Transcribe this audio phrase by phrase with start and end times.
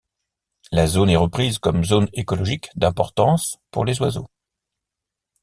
[0.71, 4.25] La zone est reprise comme zone écologique d’importance pour les oiseaux.